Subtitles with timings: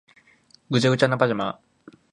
[0.71, 1.59] ぐちゃぐちゃなパジャマ